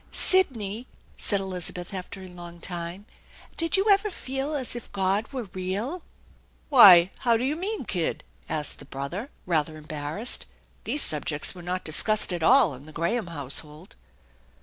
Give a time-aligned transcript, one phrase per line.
[0.11, 3.05] "Sidney/' said Elizabeth after a long time,"
[3.55, 6.01] did you ever feel as if God were real?""
[6.69, 10.47] Why, how do you mean, kid?" asked the brother, rather embarrassed.
[10.85, 13.95] These subjects were not discussed at all in the Graham household.